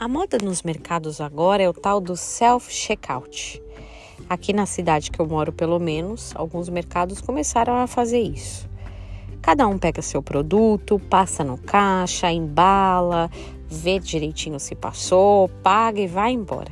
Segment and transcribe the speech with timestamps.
[0.00, 3.60] A moda nos mercados agora é o tal do self-checkout.
[4.30, 8.70] Aqui na cidade que eu moro, pelo menos, alguns mercados começaram a fazer isso.
[9.42, 13.28] Cada um pega seu produto, passa no caixa, embala,
[13.68, 16.70] vê direitinho se passou, paga e vai embora.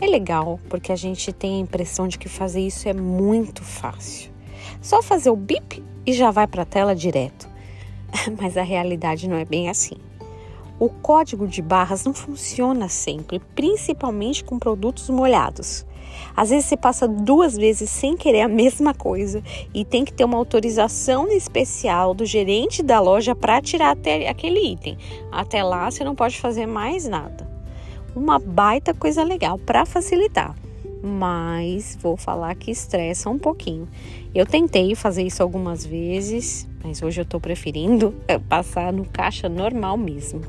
[0.00, 4.32] É legal porque a gente tem a impressão de que fazer isso é muito fácil.
[4.82, 7.48] Só fazer o bip e já vai para a tela direto.
[8.42, 9.98] Mas a realidade não é bem assim.
[10.80, 15.84] O código de barras não funciona sempre, principalmente com produtos molhados.
[16.36, 19.42] Às vezes você passa duas vezes sem querer a mesma coisa
[19.74, 24.60] e tem que ter uma autorização especial do gerente da loja para tirar até aquele
[24.60, 24.96] item.
[25.32, 27.48] Até lá você não pode fazer mais nada.
[28.14, 30.54] Uma baita coisa legal para facilitar
[31.02, 33.88] mas vou falar que estressa um pouquinho.
[34.34, 38.14] Eu tentei fazer isso algumas vezes, mas hoje eu estou preferindo
[38.48, 40.42] passar no caixa normal mesmo.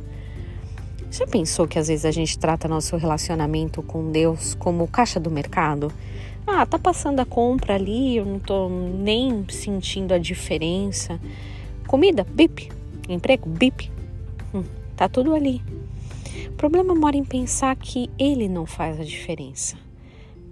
[1.12, 5.32] Já pensou que às vezes a gente trata nosso relacionamento com Deus como caixa do
[5.32, 5.92] mercado?
[6.46, 11.20] Ah, tá passando a compra ali, eu não tô nem sentindo a diferença.
[11.88, 12.72] Comida, bip.
[13.08, 13.92] Emprego, bip.
[14.54, 14.64] Hum,
[14.96, 15.64] tá tudo ali.
[16.48, 19.78] O problema mora em pensar que ele não faz a diferença.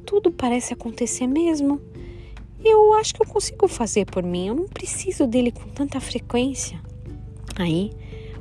[0.06, 1.80] Tudo parece acontecer mesmo.
[2.66, 6.82] Eu acho que eu consigo fazer por mim, eu não preciso dele com tanta frequência.
[7.56, 7.92] Aí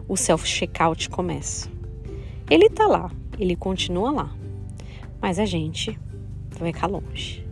[0.09, 1.75] o self-checkout começa.
[2.48, 4.36] Ele tá lá, ele continua lá,
[5.20, 5.98] mas a gente
[6.56, 7.44] vai cá longe.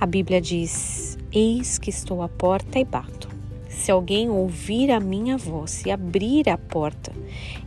[0.00, 3.28] A Bíblia diz: Eis que estou à porta e bato.
[3.68, 7.12] Se alguém ouvir a minha voz e abrir a porta,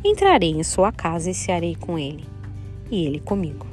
[0.04, 2.26] entrarei em sua casa e cearei com ele,
[2.90, 3.68] e ele comigo.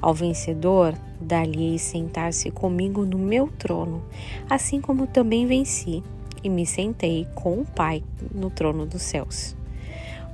[0.00, 4.04] Ao vencedor, dar-lhe-ei sentar-se comigo no meu trono,
[4.48, 6.02] assim como também venci
[6.44, 9.56] e me sentei com o Pai no trono dos céus.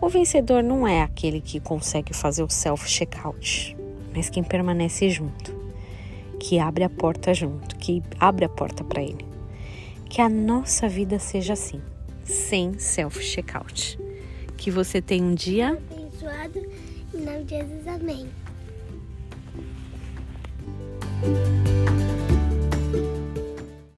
[0.05, 3.74] O vencedor não é aquele que consegue fazer o self-checkout,
[4.15, 5.50] mas quem permanece junto,
[6.38, 9.25] que abre a porta junto, que abre a porta para ele.
[10.10, 11.81] Que a nossa vida seja assim,
[12.22, 13.98] sem self-checkout.
[14.59, 16.59] Que você tenha um dia abençoado
[17.14, 17.88] em nome de Jesus.
[17.88, 18.28] Amém.